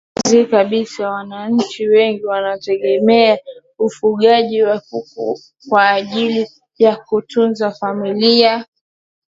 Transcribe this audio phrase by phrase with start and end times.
[0.25, 3.39] Ni wazi kabisa wananchi wengi wanategemea
[3.79, 5.39] ufugaji wa kuku
[5.69, 8.65] kwa ajili ya kutunza familia